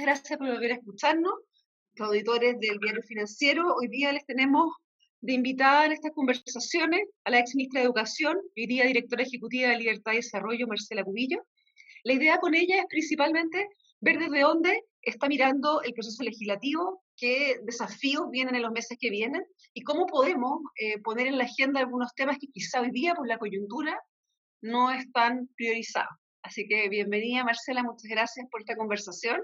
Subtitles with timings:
[0.00, 1.34] muchas gracias por volver a escucharnos.
[1.96, 4.72] Los auditores del diario financiero, hoy día les tenemos
[5.20, 9.68] de invitada en estas conversaciones a la ex ministra de Educación, hoy día directora ejecutiva
[9.68, 11.44] de Libertad y Desarrollo, Marcela Cubillo.
[12.04, 13.68] La idea con ella es principalmente
[14.00, 19.10] ver desde dónde está mirando el proceso legislativo, qué desafíos vienen en los meses que
[19.10, 23.14] vienen y cómo podemos eh, poner en la agenda algunos temas que quizá hoy día
[23.14, 24.00] por la coyuntura
[24.62, 26.16] no están priorizados.
[26.42, 29.42] Así que bienvenida Marcela, muchas gracias por esta conversación.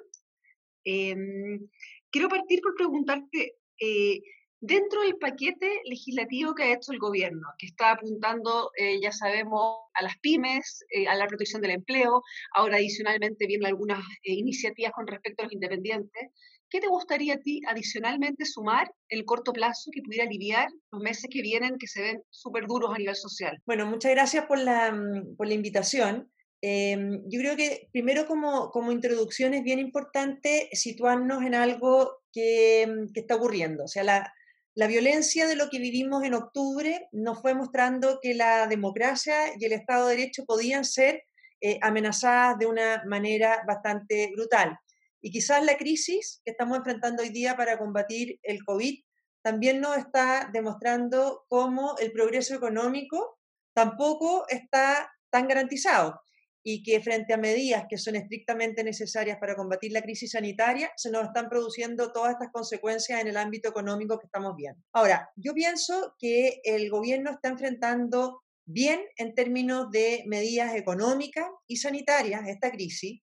[0.87, 1.69] Em,
[2.13, 4.21] quiero partir por preguntarte, eh,
[4.61, 9.79] dentro del paquete legislativo que ha hecho el gobierno, que está apuntando, eh, ya sabemos,
[9.95, 12.23] a las pymes, eh, a la protección del empleo,
[12.55, 16.31] ahora adicionalmente vienen algunas iniciativas con respecto a los independientes,
[16.71, 21.29] ¿qué te gustaría a ti adicionalmente sumar el corto plazo que pudiera aliviar los meses
[21.31, 23.61] que vienen que se ven súper duros a nivel social?
[23.67, 26.31] Bueno, muchas gracias por la, mm, por la invitación.
[26.69, 32.85] Em, yo creo que primero como, como, introducción es bien importante situarnos en algo que,
[32.89, 33.85] mm, que, está ocurriendo.
[33.85, 34.35] O sea, la,
[34.75, 39.65] la violencia de lo que vivimos en octubre nos fue mostrando que la democracia y
[39.65, 41.23] el Estado de Derecho podían ser
[41.61, 44.77] eh, amenazadas de una manera bastante brutal.
[45.23, 49.05] Y quizás la crisis que estamos enfrentando hoy día para combatir el COVID
[49.41, 53.39] también nos está demostrando cómo el progreso económico
[53.73, 56.26] tampoco está tan garantizado
[56.69, 61.13] y que frente a medidas que son estrictamente necesarias para combatir la crisis sanitaria, se
[61.13, 64.83] nos están produciendo todas estas consecuencias en el ámbito económico que estamos viendo.
[64.93, 71.77] Ahora, yo pienso que el gobierno está enfrentando bien en términos de medidas económicas y
[71.77, 73.21] sanitarias esta crisis.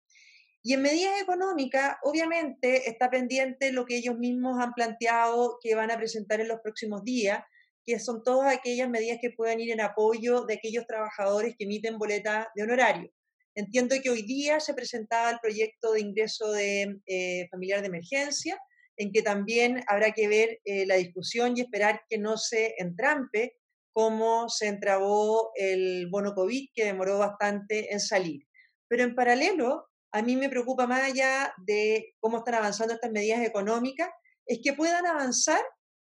[0.62, 5.92] Y en medidas económicas, obviamente, está pendiente lo que ellos mismos han planteado que van
[5.92, 7.44] a presentar en los próximos días,
[7.86, 11.98] que son todas aquellas medidas que puedan ir en apoyo de aquellos trabajadores que emiten
[11.98, 13.12] boletas de honorario.
[13.56, 18.60] Entiendo que hoy día se presentaba el proyecto de ingreso de eh, familiar de emergencia,
[18.98, 23.58] en que también habrá que ver eh, la discusión y esperar que no se entrampe
[23.92, 28.48] como se entrabó el bono COVID, que demoró bastante en salir.
[28.88, 33.46] Pero en paralelo, a mí me preocupa más allá de cómo están avanzando estas medidas
[33.46, 34.10] económicas,
[34.48, 35.62] es que puedan avanzar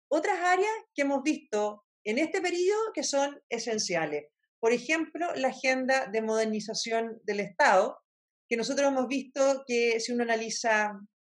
[0.07, 4.25] otras áreas que hemos visto en este periodo que son esenciales.
[4.59, 7.97] Por ejemplo, la agenda de modernización del Estado,
[8.47, 10.91] que nosotros hemos visto que si uno analiza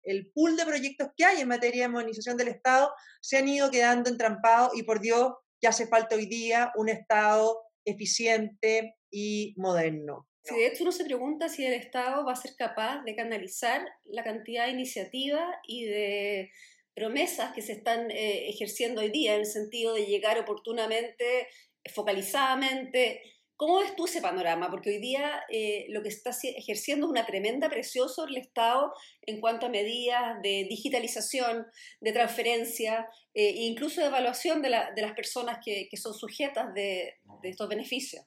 [0.02, 3.70] el pool de proyectos que hay en materia de modernización del Estado, se han ido
[3.70, 5.32] quedando entrampados y por Dios,
[5.62, 10.26] ya hace falta hoy día un Estado eficiente y moderno.
[10.42, 13.86] Si de hecho uno se pregunta si el Estado va a ser capaz de canalizar
[14.04, 16.50] la cantidad de iniciativas y de
[16.94, 21.46] promesas que se están eh, ejerciendo hoy día en el sentido de llegar oportunamente
[21.92, 23.22] focalizadamente.
[23.56, 24.70] ¿Cómo ves tú ese panorama?
[24.70, 28.94] Porque hoy día eh, lo que está ejerciendo es una tremenda presión sobre el Estado
[29.22, 31.66] en cuanto a medidas de digitalización,
[32.00, 37.68] de transferencia eh, e incluso de evaluación de, las personas que, son sujetas de, estos
[37.68, 38.24] beneficios.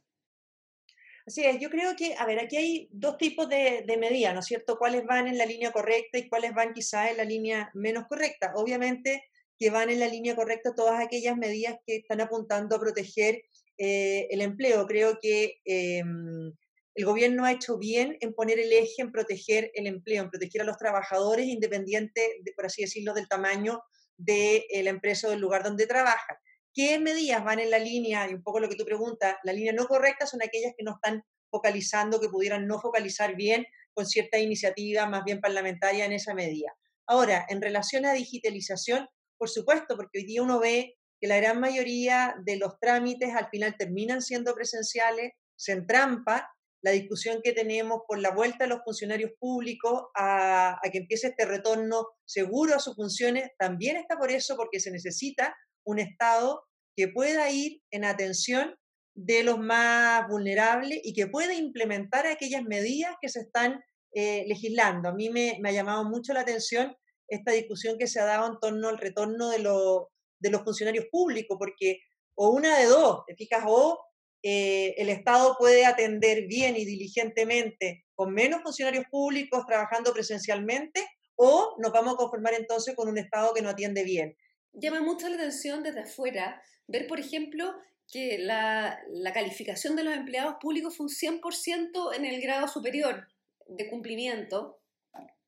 [1.25, 4.41] Así es, yo creo que, a ver, aquí hay dos tipos de, de medidas, ¿no
[4.41, 4.77] es cierto?
[4.77, 8.51] ¿Cuáles van en la línea correcta y cuáles van quizás en la línea menos correcta?
[8.55, 9.23] Obviamente,
[9.59, 13.41] que van en la línea correcta todas aquellas medidas que están apuntando a proteger
[13.77, 14.85] eh, el empleo.
[14.87, 16.51] Creo que em,
[16.95, 20.61] el gobierno ha hecho bien en poner el eje en proteger el empleo, en proteger
[20.61, 23.81] a los trabajadores independiente, por así decirlo, del tamaño
[24.17, 26.37] de la empresa o del lugar donde trabajan.
[26.73, 29.73] ¿Qué medidas van en la línea, y un poco lo que tú preguntas, la línea
[29.73, 34.39] no correcta son aquellas que no están focalizando, que pudieran no focalizar bien con cierta
[34.39, 36.75] iniciativa más bien parlamentaria en esa medida.
[37.05, 39.07] Ahora, en relación a digitalización,
[39.43, 43.49] por supuesto, porque hoy día uno ve que la gran mayoría de los trámites al
[43.49, 46.49] final terminan siendo presenciales, se entrampa
[46.81, 51.43] la discusión que tenemos por la vuelta de los funcionarios públicos a, que empiece este
[51.45, 55.53] retorno seguro a sus funciones, también está por eso, porque se necesita
[55.85, 56.63] un Estado
[56.95, 58.77] que pueda ir en atención
[59.13, 65.09] de los más vulnerables y que pueda implementar aquellas medidas que se están eh, legislando.
[65.09, 66.95] A mí me, ha llamado mucho la atención
[67.27, 71.99] esta discusión que se ha dado en torno al retorno de, los funcionarios públicos, porque
[72.35, 73.99] o una de dos, fijas, o
[74.41, 81.05] eh, el Estado puede atender bien y diligentemente con menos funcionarios públicos trabajando presencialmente,
[81.35, 84.35] o nos vamos a conformar entonces con un Estado que no atiende bien.
[84.73, 87.73] Llama mucho la atención desde afuera ver, por ejemplo,
[88.11, 93.27] que la, la calificación de los empleados públicos fue un 100% en el grado superior
[93.67, 94.82] de cumplimiento,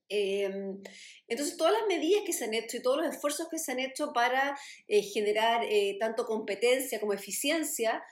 [0.09, 0.81] Em,
[1.27, 3.79] entonces, todas las medidas que se han hecho y todos los esfuerzos que se han
[3.79, 4.57] hecho para
[4.87, 8.03] eh, generar eh, tanto competencia como eficiencia,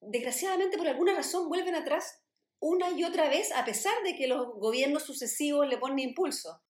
[0.00, 2.22] desgraciadamente por alguna razón vuelven atrás
[2.58, 6.62] una y otra vez, a pesar de que los gobiernos sucesivos le ponen impulso.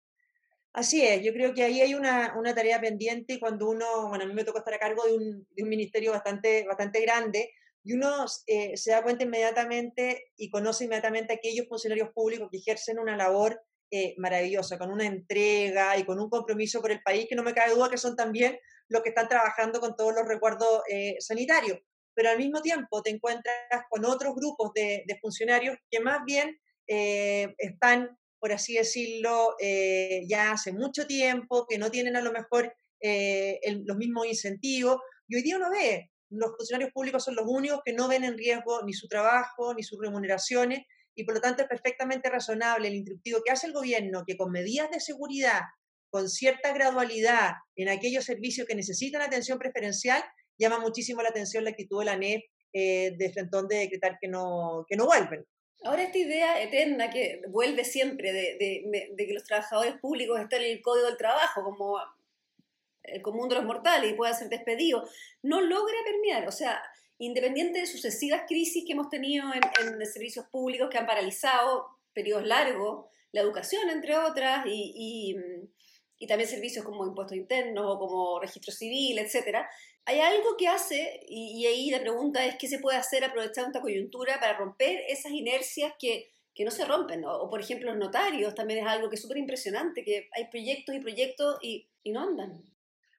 [0.73, 4.27] Así es, yo creo que ahí hay una, una, tarea pendiente cuando uno, bueno, a
[4.27, 7.53] mí me tocó estar a cargo de un, de un ministerio bastante, bastante grande
[7.85, 12.57] y uno eh, se da cuenta inmediatamente y conoce inmediatamente a aquellos funcionarios públicos que
[12.57, 13.63] ejercen una labor
[13.95, 17.55] eh, maravillosa, con una entrega y con un compromiso por el país, que no me
[17.55, 18.59] cabe duda que son también
[18.89, 21.79] los que están trabajando con todos los recuerdos eh, sanitarios.
[22.15, 23.57] Pero al mismo tiempo te encuentras
[23.91, 30.53] con otros grupos de, de funcionarios que más bien están por así decirlo, eh, ya
[30.53, 34.99] hace mucho tiempo, que no tienen a lo mejor eh, los mismos incentivos.
[35.27, 38.37] Y hoy día uno ve, los funcionarios públicos son los únicos que no ven en
[38.37, 40.81] riesgo ni su trabajo, ni sus remuneraciones,
[41.15, 44.51] y por lo tanto es perfectamente razonable el instructivo que hace el gobierno, que con
[44.51, 45.61] medidas de seguridad,
[46.11, 50.23] con cierta gradualidad en aquellos servicios que necesitan atención preferencial,
[50.59, 54.29] llama muchísimo la atención la actitud de la NEP eh, de Frentón de decretar que
[54.29, 55.45] no, que no vuelven.
[55.85, 60.83] Ahora esta idea eterna que vuelve siempre de, que los trabajadores públicos están en el
[60.83, 61.99] código del trabajo como
[63.03, 65.11] el común de los mortales y puedan ser despedidos,
[65.43, 66.49] no logra permear.
[66.49, 66.83] O sea,
[67.19, 69.63] independiente de sucesivas crisis que hemos tenido en,
[70.01, 75.37] en servicios públicos que han paralizado periodos largos, la educación, entre otras, y,
[76.19, 79.69] y, también servicios como impuestos internos o como registro civil, etcétera,
[80.07, 83.83] hay algo que hace, y, ahí la pregunta es qué se puede hacer aprovechando esta
[83.83, 87.27] coyuntura para romper esas inercias que, que no se rompen.
[87.27, 90.95] O, por ejemplo, los notarios también es algo que es súper impresionante, que hay proyectos
[90.95, 92.74] y proyectos y no andan.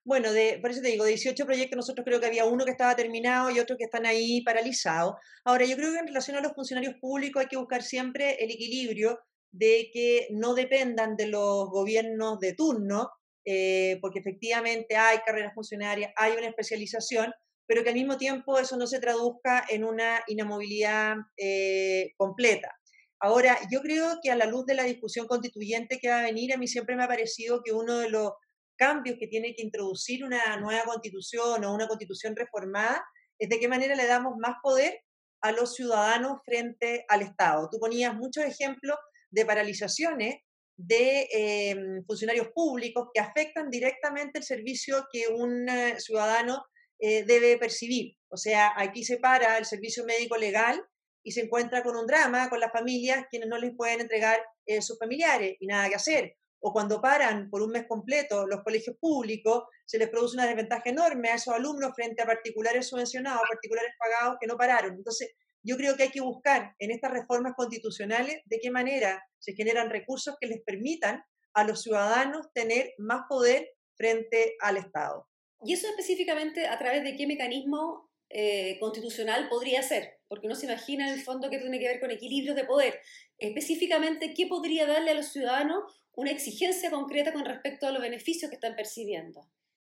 [0.05, 2.69] Bueno, de, por eso te digo, de 18 proyectos nosotros creo que había uno que
[2.71, 5.15] estaba terminado y otros que están ahí paralizados.
[5.43, 8.51] Ahora, yo creo que en relación a los funcionarios públicos hay que buscar siempre el
[8.51, 9.19] equilibrio
[9.51, 13.09] de que no dependan de los gobiernos de turno,
[13.45, 17.33] eh, porque efectivamente hay carreras funcionarias, hay una especialización,
[17.65, 22.71] pero que al mismo tiempo eso no se traduzca en una inamovilidad eh, completa.
[23.19, 26.53] Ahora, yo creo que a la luz de la discusión constituyente que va a venir,
[26.53, 28.33] a mí siempre me ha parecido que uno de los
[28.75, 33.03] cambios que tiene que introducir una nueva constitución o una constitución reformada
[33.37, 35.01] es de qué manera le damos más poder
[35.41, 37.69] a los ciudadanos frente al Estado.
[37.71, 38.97] Tú ponías muchos ejemplos
[39.29, 40.35] de paralizaciones
[40.77, 46.65] de em, funcionarios públicos que afectan directamente el servicio que un eh, ciudadano
[46.99, 48.15] eh, debe percibir.
[48.29, 50.81] O sea, aquí se para el servicio médico legal
[51.23, 54.81] y se encuentra con un drama con las familias quienes no les pueden entregar eh,
[54.81, 56.35] sus familiares y nada que hacer.
[56.67, 60.89] O cuando paran por un mes completo los colegios públicos, se les produce una desventaja
[60.89, 64.95] enorme a esos alumnos frente a particulares subvencionados, particulares pagados que no pararon.
[64.95, 69.53] Entonces, yo creo que hay que buscar en estas reformas constitucionales de qué manera se
[69.53, 71.23] generan recursos que les permitan
[71.53, 75.29] a los ciudadanos tener más poder frente al Estado.
[75.61, 80.19] ¿Y eso específicamente a través de qué mecanismo eh, constitucional podría ser?
[80.27, 82.99] Porque uno se imagina en el fondo que tiene que ver con equilibrio de poder.
[83.37, 85.83] Específicamente, ¿qué podría darle a los ciudadanos
[86.13, 89.47] una exigencia concreta con respecto a los beneficios que están percibiendo?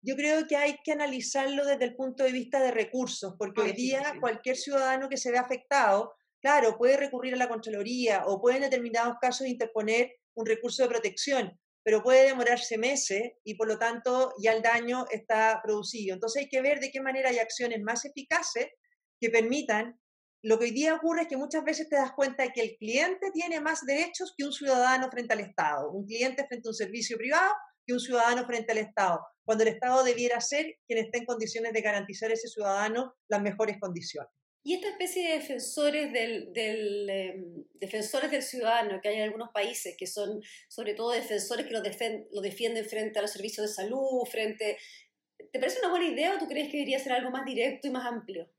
[0.01, 3.73] yo creo que hay que analizarlo desde el punto de vista de recursos, porque hoy
[3.73, 8.57] día cualquier ciudadano que se ve afectado, claro, puede recurrir a la Contraloría o puede
[8.57, 13.79] en determinados casos interponer un recurso de protección, pero puede demorarse meses y por lo
[13.79, 16.15] tanto ya el daño está producido.
[16.15, 18.67] Entonces hay que ver de qué manera hay acciones más eficaces
[19.21, 19.97] que permitan.
[20.43, 22.75] Lo que hoy día ocurre es que muchas veces te das cuenta de que el
[22.77, 26.75] cliente tiene más derechos que un ciudadano frente al Estado, un cliente frente a un
[26.75, 27.53] servicio privado
[27.85, 31.71] que un ciudadano frente al Estado cuando el Estado debiera ser quien esté en condiciones
[31.71, 34.29] de garantizar a ese ciudadano las mejores condiciones.
[34.67, 39.95] Y esta especie de defensores del, em, defensores del ciudadano que hay en algunos países,
[39.97, 44.77] que son sobre todo defensores que lo, defienden frente a los servicios de salud, frente...
[45.53, 47.91] ¿Te parece una buena idea o tú crees que debería ser algo más directo y
[47.91, 48.51] más amplio?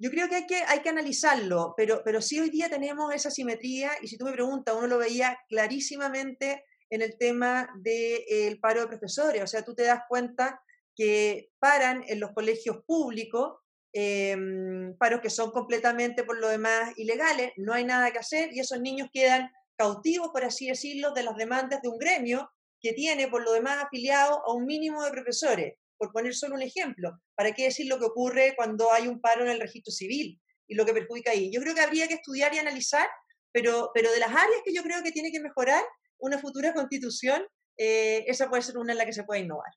[0.00, 3.30] Yo creo que hay que, hay que analizarlo, pero, pero sí hoy día tenemos esa
[3.30, 8.80] simetría y si tú me preguntas, uno lo veía clarísimamente en el tema del paro
[8.80, 9.44] de profesores.
[9.44, 10.60] O sea, tú te das cuenta
[10.96, 13.60] que paran en los colegios públicos,
[13.98, 18.60] em, paros que son completamente por lo demás ilegales, no hay nada que hacer y
[18.60, 23.28] esos niños quedan cautivos, por así decirlo, de las demandas de un gremio que tiene
[23.28, 27.18] por lo demás afiliado a un mínimo de profesores, por poner solo un ejemplo.
[27.34, 30.38] ¿Para qué decir lo que ocurre cuando hay un paro en el registro civil
[30.68, 31.50] y lo que perjudica ahí?
[31.50, 33.08] Yo creo que habría que estudiar y analizar,
[33.50, 35.82] pero, pero de las áreas que yo creo que tiene que mejorar
[36.18, 37.42] una futura constitución,
[37.78, 39.72] eh, esa puede ser una en la que se puede innovar.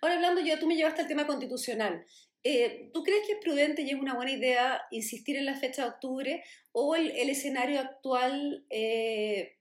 [0.00, 2.04] Ahora hablando yo, tú me llevaste al tema constitucional.
[2.42, 5.84] Eh, ¿Tú crees que es prudente y es una buena idea insistir en la fecha
[5.84, 9.58] de octubre o el, escenario actual eh,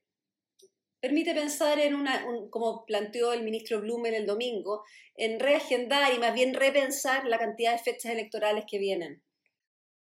[1.02, 4.84] permite pensar en una, como planteó el ministro Blumen el domingo,
[5.16, 9.22] en reagendar y más bien repensar la cantidad de fechas electorales que vienen?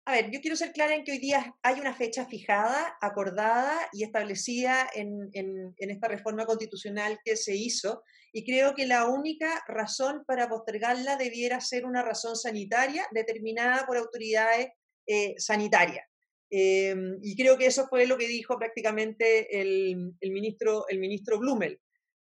[0.09, 3.79] A ver, yo quiero ser clara en que hoy día hay una fecha fijada, acordada
[3.93, 5.29] y establecida en,
[5.77, 11.61] esta reforma constitucional que se hizo y creo que la única razón para postergarla debiera
[11.61, 14.69] ser una razón sanitaria determinada por autoridades
[15.07, 16.07] eh, sanitarias.
[16.49, 21.39] Em, y creo que eso fue lo que dijo prácticamente el, el, ministro, el ministro
[21.39, 21.83] Blumel.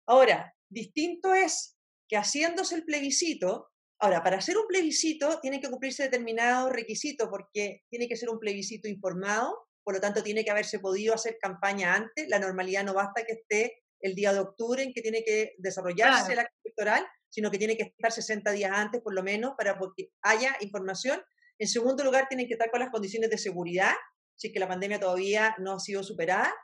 [0.07, 1.77] Ahora, distinto es
[2.09, 3.69] que haciéndose el plebiscito,
[3.99, 8.39] Ahora, para hacer un plebiscito tiene que cumplirse determinados requisitos porque tiene que ser un
[8.39, 12.93] plebiscito informado, por lo tanto tiene que haberse podido hacer campaña antes, la normalidad no
[12.93, 17.07] basta que esté el día de octubre en que tiene que desarrollarse el acto electoral,
[17.31, 21.23] sino que tiene que estar 60 días antes por lo menos para que haya información.
[21.59, 23.93] En segundo lugar, tienen que estar con las condiciones de seguridad,
[24.37, 26.55] si es que la pandemia todavía no ha sido superada.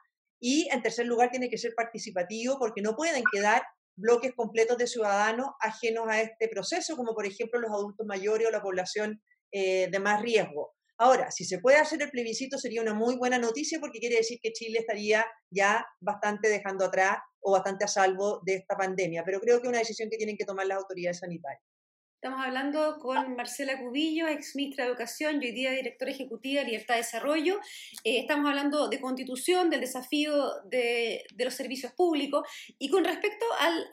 [0.40, 3.62] Y en tercer lugar, tiene que ser participativo porque no pueden quedar
[3.96, 8.50] bloques completos de ciudadanos ajenos a este proceso, como por ejemplo los adultos mayores o
[8.50, 10.74] la población eh, de más riesgo.
[10.98, 14.38] Ahora, si se puede hacer el plebiscito sería una muy buena noticia porque quiere decir
[14.42, 19.40] que Chile estaría ya bastante dejando atrás o bastante a salvo de esta pandemia, pero
[19.40, 21.71] creo que es una decisión que tienen que tomar las autoridades sanitarias.
[22.22, 26.66] Estamos hablando con Marcela Cubillo, ex ministra de Educación y hoy día directora ejecutiva de
[26.66, 27.58] Libertad de Desarrollo.
[28.04, 30.32] Eh, estamos hablando de constitución, del desafío
[30.66, 32.48] de, los servicios públicos.
[32.78, 33.44] Y con respecto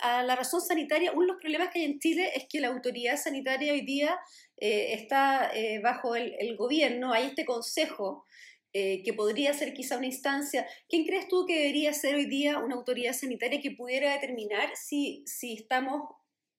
[0.03, 2.67] a la razón sanitaria, uno de los problemas que hay en Chile es que la
[2.67, 4.15] autoridad sanitaria hoy día
[4.57, 7.12] eh, está eh, bajo el, gobierno.
[7.12, 8.27] Hay este consejo
[8.71, 10.67] que podría ser quizá una instancia.
[10.88, 15.25] ¿Quién crees tú que debería ser hoy día una autoridad sanitaria que pudiera determinar si
[15.41, 16.03] estamos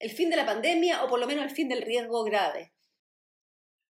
[0.00, 2.72] el fin de la pandemia o por lo menos el fin del riesgo grave?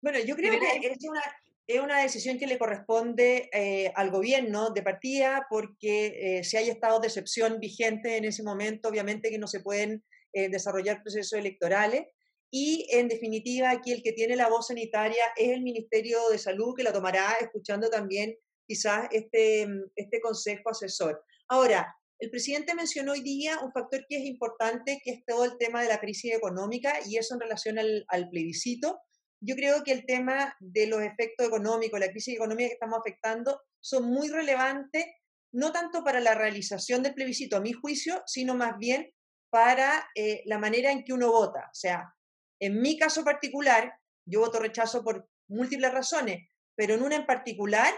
[0.02, 1.24] Bueno, yo creo que es una,
[1.68, 6.70] es una decisión que le corresponde eh, al gobierno de partida porque eh, si hay
[6.70, 11.40] estados de excepción vigentes en ese momento, obviamente que no se pueden eh, desarrollar procesos
[11.40, 12.06] electorales.
[12.52, 16.76] Y en definitiva, aquí el que tiene la voz sanitaria es el Ministerio de Salud,
[16.78, 18.36] que la tomará escuchando también
[18.68, 21.24] quizás este, este consejo asesor.
[21.48, 25.58] Ahora, el presidente mencionó hoy día un factor que es importante, que es todo el
[25.58, 29.00] tema de la crisis económica y eso en relación al, plebiscito.
[29.42, 33.62] Yo creo que el tema de los efectos económicos, la crisis económica que estamos afectando,
[33.82, 35.06] son muy relevantes,
[35.52, 39.12] no tanto para la realización del plebiscito, a mi juicio, sino más bien
[39.50, 41.68] para eh, la manera en que uno vota.
[41.72, 42.14] O sea,
[42.60, 43.94] en mi caso particular,
[44.26, 47.94] yo voto rechazo por múltiples razones, pero en una en particular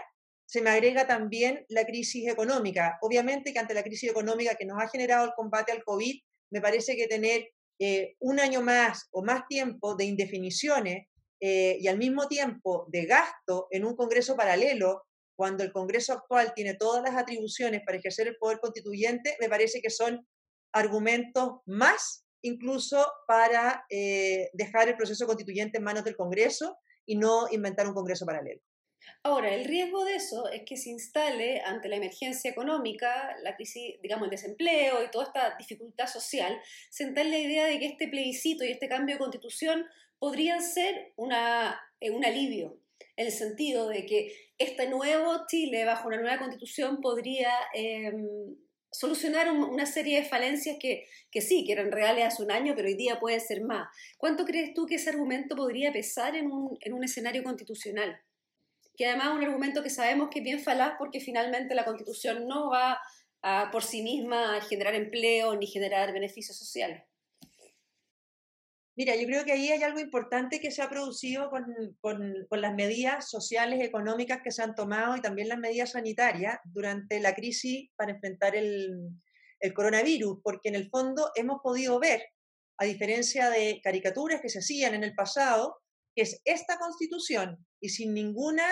[0.48, 2.98] se me agrega también la crisis económica.
[3.02, 6.62] Obviamente que ante la crisis económica que nos ha generado el combate al COVID, me
[6.62, 11.06] parece que tener eh, un año más o más tiempo de indefiniciones
[11.38, 15.04] eh, y al mismo tiempo de gasto en un Congreso paralelo,
[15.36, 19.82] cuando el Congreso actual tiene todas las atribuciones para ejercer el poder constituyente, me parece
[19.82, 20.26] que son
[20.72, 27.48] argumentos más incluso para eh, dejar el proceso constituyente en manos del Congreso y no
[27.50, 28.62] inventar un Congreso paralelo.
[29.22, 33.96] Ahora, el riesgo de eso es que se instale ante la emergencia económica, la crisis,
[34.02, 36.60] digamos, el desempleo y toda esta dificultad social,
[36.90, 39.86] se instale la idea de que este plebiscito y este cambio de constitución
[40.18, 42.80] podrían ser una, eh, un alivio,
[43.16, 48.56] en el sentido de que este nuevo Chile, bajo una nueva constitución, podría em,
[48.90, 52.88] solucionar una serie de falencias que, que, sí, que eran reales hace un año, pero
[52.88, 53.88] hoy día pueden ser más.
[54.16, 58.20] ¿Cuánto crees tú que ese argumento podría pesar en un, en un escenario constitucional?
[58.98, 62.48] Que además es un argumento que sabemos que es bien falaz porque finalmente la constitución
[62.48, 63.00] no va
[63.70, 67.04] por sí misma a generar empleo ni generar beneficios sociales.
[68.96, 71.64] Mira, yo creo que ahí hay algo importante que se ha producido con,
[72.00, 76.58] con, con, las medidas sociales, económicas que se han tomado y también las medidas sanitarias
[76.64, 78.90] durante la crisis para enfrentar el,
[79.60, 82.24] el coronavirus, porque en el fondo hemos podido ver,
[82.76, 85.78] a diferencia de caricaturas que se hacían en el pasado,
[86.16, 88.66] que es esta constitución y sin ninguna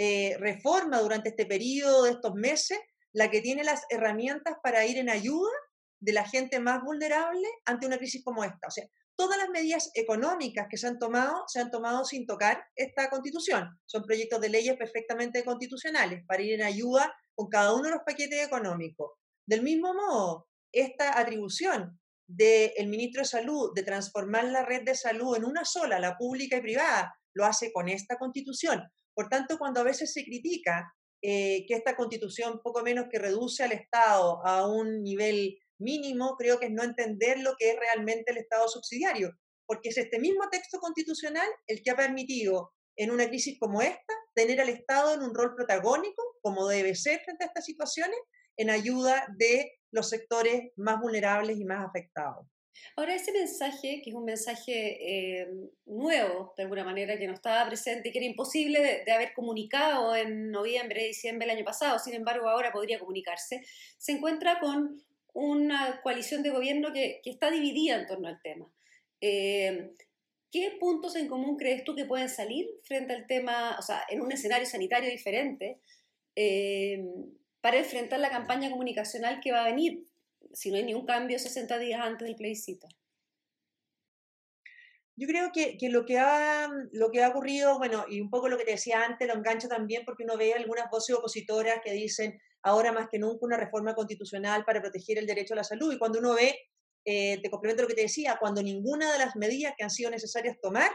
[0.00, 2.78] eh, reforma durante este periodo de estos meses,
[3.12, 5.50] la que tiene las herramientas para ir en ayuda
[5.98, 8.68] de la gente más vulnerable ante una crisis como esta.
[8.68, 8.84] O sea,
[9.16, 13.76] todas las medidas económicas que se han tomado se han tomado sin tocar esta constitución.
[13.86, 18.02] Son proyectos de leyes perfectamente constitucionales para ir en ayuda con cada uno de los
[18.06, 19.10] paquetes económicos.
[19.46, 25.36] Del mismo modo, esta atribución del ministro de Salud de transformar la red de salud
[25.36, 28.84] en una sola, la pública y privada, lo hace con esta constitución.
[29.18, 33.64] Por tanto, cuando a veces se critica eh, que esta constitución poco menos que reduce
[33.64, 38.30] al Estado a un nivel mínimo, creo que es no entender lo que es realmente
[38.30, 39.32] el Estado subsidiario,
[39.66, 44.14] porque es este mismo texto constitucional el que ha permitido en una crisis como esta
[44.36, 48.20] tener al Estado en un rol protagónico, como debe ser frente a estas situaciones,
[48.56, 52.46] en ayuda de los sectores más vulnerables y más afectados.
[52.96, 55.48] Ahora, ese mensaje, que es un mensaje eh,
[55.86, 60.16] nuevo, de alguna manera, que no estaba presente y que era imposible de, haber comunicado
[60.16, 63.62] en noviembre, diciembre del año pasado, sin embargo ahora podría comunicarse,
[63.96, 68.66] se encuentra con una coalición de gobierno que, está dividida en torno al tema.
[69.20, 69.92] Eh,
[70.50, 74.22] ¿Qué puntos en común crees tú que pueden salir frente al tema, o sea, en
[74.22, 75.78] un escenario sanitario diferente,
[76.34, 77.04] eh,
[77.60, 80.04] para enfrentar la campaña comunicacional que va a venir?
[80.52, 82.86] Si no hay ningún cambio 60 días antes del plebiscito?
[85.16, 88.48] Yo creo que, que, lo, que ha, lo que ha ocurrido, bueno, y un poco
[88.48, 91.92] lo que te decía antes, lo engancho también porque uno ve algunas voces opositoras que
[91.92, 95.92] dicen ahora más que nunca una reforma constitucional para proteger el derecho a la salud.
[95.92, 96.56] Y cuando uno ve,
[97.04, 100.10] eh, te complemento lo que te decía, cuando ninguna de las medidas que han sido
[100.10, 100.90] necesarias tomar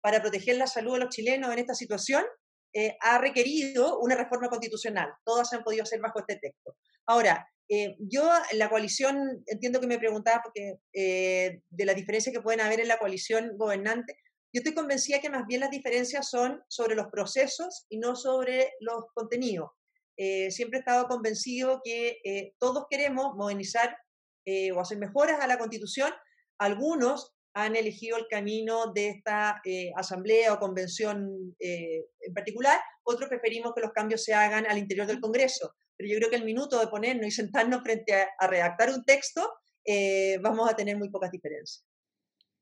[0.00, 2.24] para proteger la salud de los chilenos en esta situación
[2.72, 5.12] eh, ha requerido una reforma constitucional.
[5.24, 6.76] Todas se han podido hacer bajo este texto.
[7.06, 12.42] Ahora, eh, yo, la coalición, entiendo que me preguntaba porque, eh, de las diferencias que
[12.42, 14.16] pueden haber en la coalición gobernante.
[14.52, 18.72] Yo estoy convencida que más bien las diferencias son sobre los procesos y no sobre
[18.80, 19.70] los contenidos.
[20.16, 23.96] Eh, siempre he estado convencido que todos queremos modernizar
[24.74, 26.12] o hacer mejoras a la constitución.
[26.58, 29.60] Algunos han elegido el camino de esta
[29.96, 35.20] asamblea o convención en particular, otros preferimos que los cambios se hagan al interior del
[35.20, 39.04] Congreso pero yo creo que el minuto de ponernos y sentarnos frente a, redactar un
[39.04, 39.52] texto,
[39.84, 41.84] eh, vamos a tener muy pocas diferencias.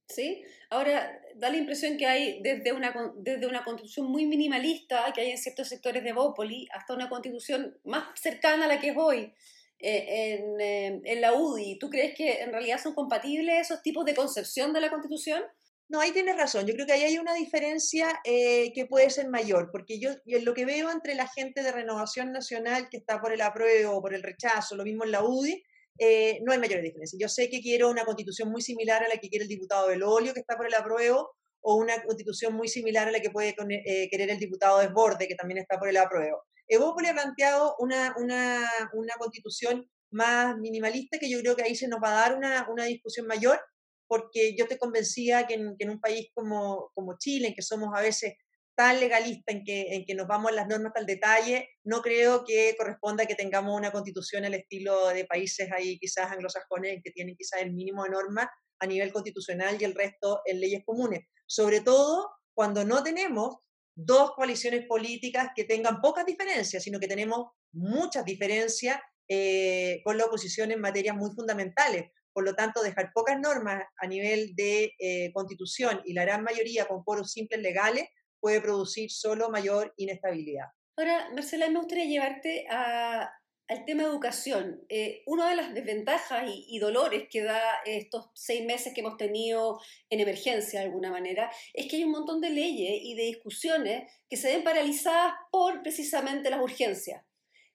[0.09, 0.43] ¿Sí?
[0.71, 5.31] Ahora, da la impresión que hay desde una, desde una constitución muy minimalista que hay
[5.31, 9.33] en ciertos sectores de Bópoli hasta una constitución más cercana a la que es hoy
[9.81, 11.79] eh, en, eh, en, la UDI.
[11.79, 15.43] ¿Tú crees que en realidad son compatibles esos tipos de concepción de la constitución?
[15.91, 16.67] No, ahí tienes razón.
[16.67, 20.53] Yo creo que ahí hay una diferencia eh, que puede ser mayor, porque yo, lo
[20.53, 24.23] que veo entre la gente de Renovación Nacional que está por el apruebo por el
[24.23, 25.63] rechazo, lo mismo en la UDI,
[25.99, 27.19] eh, no hay mayor diferencia.
[27.19, 30.35] Yo sé que quiero una constitución muy similar a la que quiere el diputado Belolio,
[30.35, 31.31] que está por el apruebo,
[31.63, 33.57] o una constitución muy similar a la que puede
[33.87, 36.45] eh, querer el diputado Desborde, que también está por el apruebo.
[36.69, 41.89] Evópolis ha planteado una, una, una, constitución más minimalista, que yo creo que ahí se
[41.89, 43.59] nos va a dar una, una discusión mayor,
[44.07, 48.01] porque yo te convencía que en, un país como, como, Chile, en que somos a
[48.01, 48.35] veces
[48.75, 52.77] tan legalistas, en que, en que nos vamos las normas al detalle, no creo que
[52.79, 57.61] corresponda que tengamos una constitución al estilo de países ahí quizás anglosajones, que tienen quizás
[57.61, 58.47] el mínimo de normas
[58.79, 61.21] a nivel constitucional y el resto en leyes comunes.
[61.47, 63.57] Sobre todo cuando no tenemos
[64.01, 70.27] dos coaliciones políticas que tengan pocas diferencias, sino que tenemos muchas diferencias eh, con la
[70.27, 72.13] oposición en materias muy fundamentales.
[72.33, 76.87] Por lo tanto, dejar pocas normas a nivel de eh, constitución y la gran mayoría
[76.87, 78.09] con foros simples legales
[78.41, 80.67] puede producir solo mayor inestabilidad.
[80.97, 82.67] Ahora, Marcela, me gustaría llevarte
[83.69, 84.83] al tema de educación.
[84.89, 89.79] Eh, una de las desventajas y, dolores que da estos seis meses que hemos tenido
[90.09, 94.11] en emergencia de alguna manera es que hay un montón de leyes y de discusiones
[94.29, 97.23] que se ven paralizadas por precisamente las urgencias.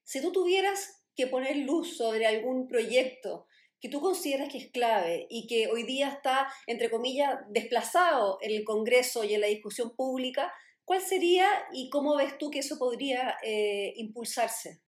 [0.04, 3.46] Si tú tuvieras que poner luz sobre algún proyecto
[3.80, 8.52] que tú consideras que es clave y que hoy día está, entre comillas, desplazado en
[8.52, 10.54] el Congreso y en la discusión pública,
[10.86, 14.82] ¿cuál sería y cómo ves tú que eso podría eh, impulsarse?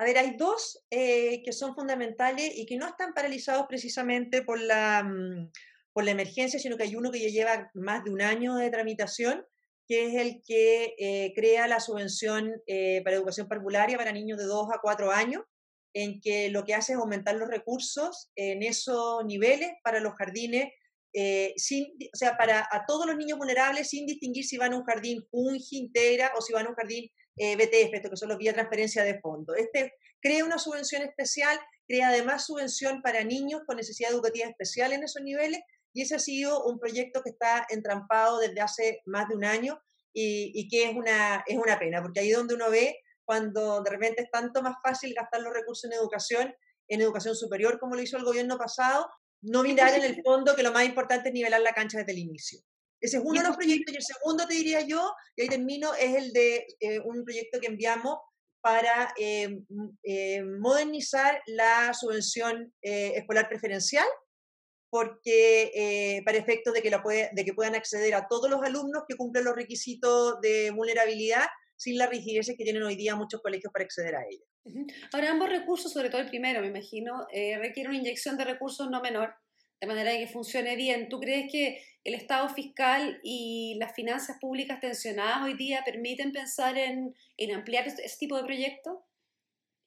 [0.00, 4.58] A ver, hay dos eh, que son fundamentales y que no están paralizados precisamente por
[4.58, 5.50] la, mm,
[5.92, 8.70] por la emergencia, sino que hay uno que ya lleva más de un año de
[8.70, 9.44] tramitación,
[9.86, 12.62] que es el que eh, crea la subvención
[13.04, 15.42] para educación parvularia para niños de 2 a 4 años,
[15.92, 20.72] en que lo que hace es aumentar los recursos en esos niveles para los jardines,
[21.12, 24.76] eh, sin, o sea, para a todos los niños vulnerables sin distinguir si van a
[24.76, 28.28] un jardín Junji, Integra o si van a un jardín eh, BTF, esto que son
[28.28, 29.54] los vía transferencia de fondo.
[29.54, 35.04] Este crea una subvención especial, crea además subvención para niños con necesidad educativa especial en
[35.04, 35.60] esos niveles
[35.94, 39.80] y ese ha sido un proyecto que está entrampado desde hace más de un año
[40.12, 43.90] y, y que es una, es una pena, porque ahí donde uno ve cuando de
[43.90, 46.54] repente es tanto más fácil gastar los recursos en educación,
[46.88, 49.08] en educación superior, como lo hizo el gobierno pasado,
[49.40, 52.18] no mirar en el fondo que lo más importante es nivelar la cancha desde el
[52.18, 52.60] inicio.
[53.00, 53.94] Ese es uno de los proyectos.
[53.94, 57.60] Y el segundo, te diría yo, y ahí termino, es el de eh, un proyecto
[57.60, 58.18] que enviamos
[58.62, 59.60] para eh,
[60.02, 64.06] eh, modernizar la subvención escolar preferencial,
[64.90, 69.16] porque para efectos de que, la de que puedan acceder a todos los alumnos que
[69.16, 71.46] cumplen los requisitos de vulnerabilidad
[71.80, 74.44] sin la rigidez que tienen hoy día muchos colegios para acceder a ella.
[75.14, 78.90] Ahora, ambos recursos, sobre todo el primero, me imagino, eh, requiere una inyección de recursos
[78.90, 79.34] no menor,
[79.80, 81.08] de manera que funcione bien.
[81.08, 86.76] ¿Tú crees que el estado fiscal y las finanzas públicas tensionadas hoy día permiten pensar
[86.76, 88.98] en, en ampliar este, este tipo de proyectos?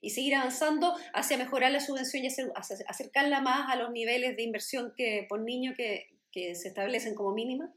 [0.04, 4.94] y seguir avanzando hacia mejorar la subvención y acercarla más a los niveles de inversión
[4.98, 7.74] que por niño que, que se establecen como mínima?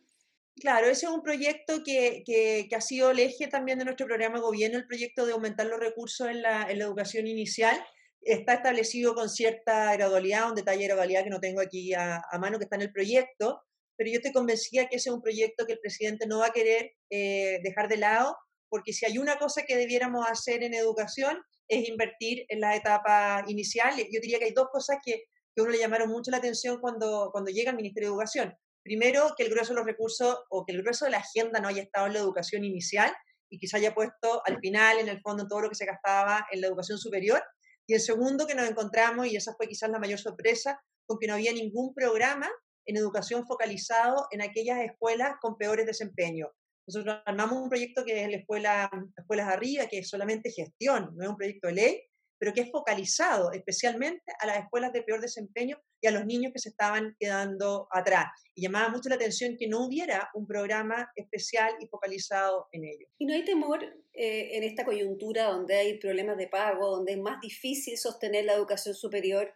[0.57, 4.37] Claro, ese es un proyecto que, que, ha sido el eje también de nuestro programa
[4.37, 7.79] de gobierno, el proyecto de aumentar los recursos en la, en la educación inicial.
[8.27, 12.39] Está establecido con cierta gradualidad, un detalle de gradualidad que no tengo aquí a, a,
[12.39, 13.63] mano, que está en el proyecto,
[13.97, 16.53] pero yo estoy convencida que ese es un proyecto que el presidente no va a
[16.53, 18.37] querer eh, dejar de lado,
[18.69, 23.49] porque si hay una cosa que debiéramos hacer en educación es invertir en las etapas
[23.49, 24.09] iniciales.
[24.11, 27.31] Yo diría que hay dos cosas que, que uno le llamaron mucho la atención cuando,
[27.31, 28.57] cuando llega al Ministerio de Educación.
[28.83, 31.69] Primero, que el grueso de los recursos o que el grueso de la agenda no
[31.69, 33.15] haya estado en la educación inicial
[33.49, 36.45] y que se haya puesto al final, en el fondo, todo lo que se gastaba
[36.51, 37.41] en la educación superior.
[37.87, 41.27] Y el segundo, que nos encontramos, y esa fue quizás la mayor sorpresa, con que
[41.27, 42.51] no había ningún programa
[42.85, 46.51] en educación focalizado en aquellas escuelas con peores desempeños.
[46.89, 51.25] Nosotros armamos un proyecto que es la escuela Escuelas Arriba, que es solamente gestión, no
[51.25, 52.03] es un proyecto de ley,
[52.39, 56.53] pero que es focalizado especialmente a las escuelas de peor desempeño y a los niños
[56.53, 58.27] que se estaban quedando atrás.
[58.55, 63.07] Y llamaba mucho la atención que no hubiera un programa especial y focalizado en ello.
[63.19, 67.19] ¿Y no hay temor eh, en esta coyuntura donde hay problemas de pago, donde es
[67.19, 69.53] más difícil sostener la educación superior,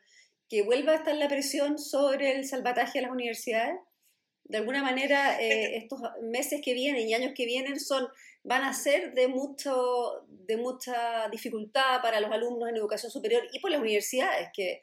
[0.49, 3.79] que vuelva a estar la presión sobre el salvataje a las universidades?
[4.51, 8.09] De alguna manera, eh, estos meses que vienen y años que vienen son
[8.43, 13.61] van a ser de, mucho, de mucha dificultad para los alumnos en educación superior y
[13.61, 14.83] por las universidades que,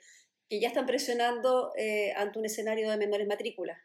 [0.49, 3.77] que ya están presionando eh, ante un escenario de menores matrículas.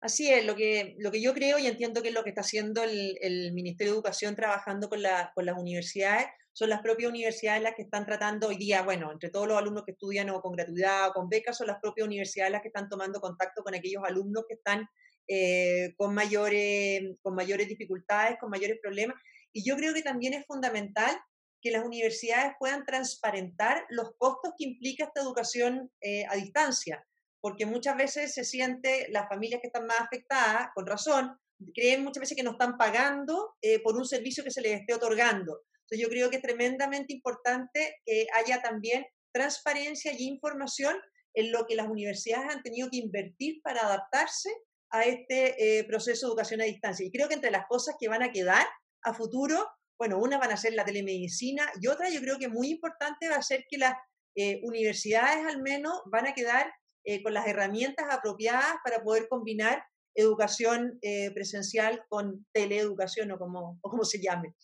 [0.00, 2.40] Así es, lo que, lo que yo creo y entiendo que es lo que está
[2.40, 7.10] haciendo el, el Ministerio de Educación trabajando con, la, con las universidades, son las propias
[7.10, 10.40] universidades las que están tratando hoy día, bueno, entre todos los alumnos que estudian o
[10.40, 13.74] con gratuidad o con becas, son las propias universidades las que están tomando contacto con
[13.74, 14.86] aquellos alumnos que están
[15.28, 19.16] eh, con, mayores, con mayores dificultades, con mayores problemas.
[19.52, 21.16] Y yo creo que también es fundamental
[21.62, 27.06] que las universidades puedan transparentar los costos que implica esta educación eh, a distancia,
[27.40, 31.38] porque muchas veces se siente, las familias que están más afectadas, con razón,
[31.74, 34.92] creen muchas veces que no están pagando eh, por un servicio que se les esté
[34.92, 35.62] otorgando.
[35.92, 40.96] Entonces yo creo que es tremendamente importante que haya también transparencia y información
[41.34, 44.50] en lo que las universidades han tenido que invertir para adaptarse
[44.90, 47.04] a este eh, proceso de educación a distancia.
[47.04, 48.66] Y creo que entre las cosas que van a quedar
[49.02, 52.70] a futuro, bueno, una van a ser la telemedicina y otra yo creo que muy
[52.70, 53.92] importante va a ser que las
[54.34, 56.72] eh, universidades al menos van a quedar
[57.04, 60.98] eh, con las herramientas apropiadas para poder combinar educación
[61.34, 64.54] presencial con teleeducación o como, o como se llame.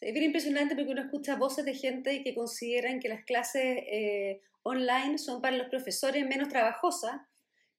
[0.00, 3.84] Es bien impresionante porque uno escucha voces de gente que consideran que las clases
[4.62, 7.20] online son para los profesores menos trabajosas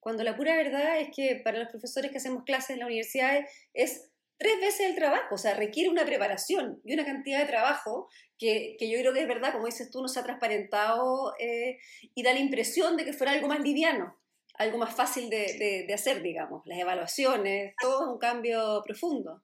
[0.01, 3.45] cuando la pura verdad es que para los profesores que hacemos clases en la universidad
[3.73, 8.10] es tres veces el trabajo, o sea, requiere una preparación y una cantidad de trabajo
[8.39, 11.77] que, que yo creo que es verdad, como dices tú, no se ha transparentado eh,
[12.15, 14.17] y da la impresión de que fuera algo más liviano,
[14.55, 19.43] algo más fácil de, de, hacer, digamos, las evaluaciones, todo es un cambio profundo.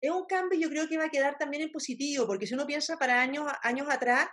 [0.00, 2.66] Es un cambio yo creo que va a quedar también en positivo, porque si uno
[2.66, 4.28] piensa para años, años atrás,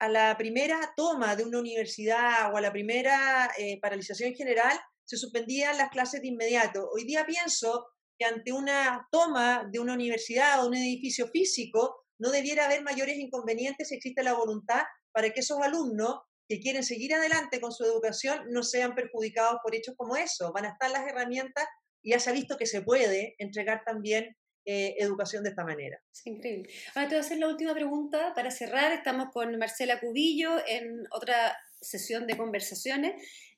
[0.00, 5.16] a la primera toma de una universidad o a la primera eh, paralización general, se
[5.16, 6.88] suspendían las clases de inmediato.
[6.92, 7.86] Hoy día pienso
[8.18, 13.16] que ante una toma de una universidad o un edificio físico, no debiera haber mayores
[13.16, 14.82] inconvenientes si existe la voluntad
[15.12, 19.74] para que esos alumnos que quieren seguir adelante con su educación no sean perjudicados por
[19.74, 20.52] hechos como eso.
[20.52, 21.66] Van a estar las herramientas
[22.02, 26.00] y ya se ha visto que se puede entregar también eh, educación de esta manera.
[26.12, 26.70] Es increíble.
[26.94, 28.92] Ahora te voy a hacer la última pregunta para cerrar.
[28.92, 33.14] Estamos con Marcela Cubillo en otra sesión de conversaciones.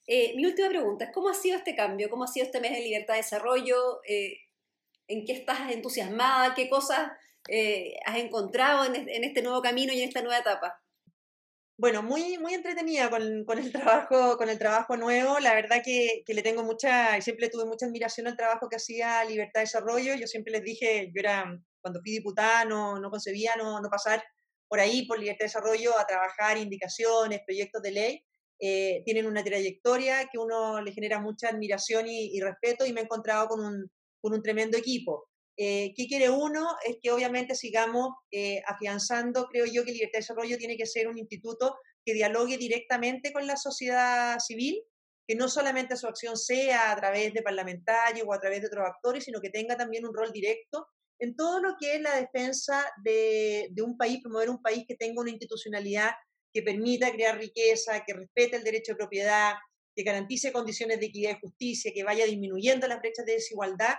[0.07, 2.09] Eh, mi última pregunta es, ¿cómo ha sido este cambio?
[2.09, 4.01] ¿Cómo ha sido este mes de libertad de desarrollo?
[4.09, 4.39] Eh,
[5.07, 6.55] ¿En qué estás entusiasmada?
[6.55, 7.11] ¿Qué cosas
[8.07, 10.84] has encontrado en, en este nuevo camino y en esta nueva etapa?
[11.77, 15.41] Bueno, muy, muy entretenida con, con, el trabajo, con el trabajo nuevo.
[15.41, 19.25] La verdad que, que, le tengo mucha, siempre tuve mucha admiración al trabajo que hacía
[19.25, 20.15] Libertad de Desarrollo.
[20.15, 21.45] Yo siempre les dije, yo era,
[21.81, 24.23] cuando fui diputada, no, no concebía no, no pasar
[24.69, 28.25] por ahí, por Libertad de Desarrollo, a trabajar indicaciones, proyectos de ley.
[28.61, 33.01] Eh, tienen una trayectoria que uno le genera mucha admiración y, y respeto y me
[33.01, 35.29] he encontrado con un, con un tremendo equipo.
[35.57, 36.77] Eh, ¿Qué quiere uno?
[36.85, 41.07] Es que obviamente sigamos eh, afianzando, creo yo que Libertad de Desarrollo tiene que ser
[41.09, 44.83] un instituto que dialogue directamente con la sociedad civil,
[45.27, 48.85] que no solamente su acción sea a través de parlamentarios o a través de otros
[48.85, 50.87] actores, sino que tenga también un rol directo
[51.21, 54.97] en todo lo que es la defensa de, de un país, promover un país que
[54.97, 56.11] tenga una institucionalidad
[56.53, 59.55] que permita crear riqueza, que respete el derecho de propiedad,
[59.95, 63.95] que garantice condiciones de equidad y justicia, que vaya disminuyendo las brechas de desigualdad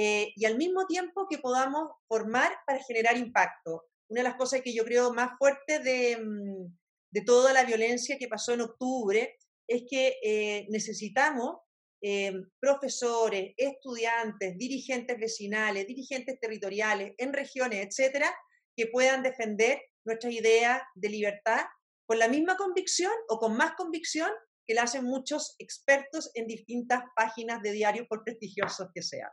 [0.00, 3.82] eh, y al mismo tiempo que podamos formar para generar impacto.
[4.10, 6.72] una de las cosas que yo creo más fuertes de, mm,
[7.10, 11.56] de toda la violencia que pasó en octubre es que eh, necesitamos
[12.00, 18.32] eh, profesores, estudiantes, dirigentes vecinales, dirigentes territoriales en regiones, etcétera,
[18.76, 21.64] que puedan defender nuestras ideas de libertad
[22.06, 24.30] con la misma convicción o con más convicción
[24.64, 29.30] que la hacen muchos expertos en distintas páginas de diarios, por prestigiosos que sean.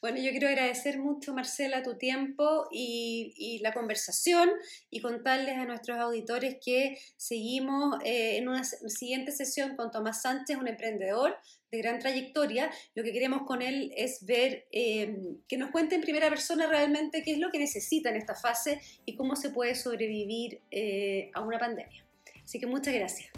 [0.00, 4.50] Bueno, yo quiero agradecer mucho, Marcela, tu tiempo y, la conversación
[4.90, 10.56] y contarles a nuestros auditores que seguimos eh, en una siguiente sesión con Tomás Sánchez,
[10.56, 11.36] un emprendedor
[11.70, 12.70] de gran trayectoria.
[12.94, 15.16] Lo que queremos con él es ver, eh,
[15.48, 18.80] que nos cuente en primera persona realmente qué es lo que necesita en esta fase
[19.04, 22.04] y cómo se puede sobrevivir eh, a una pandemia.
[22.44, 23.30] Así que muchas gracias.